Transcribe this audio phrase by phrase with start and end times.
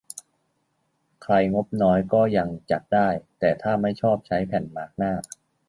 [1.23, 3.07] ใครงบน้อยก็ยังจัดได้
[3.39, 5.13] แต่ถ้าไม่ชอบใช้แผ่นมาสก์หน้า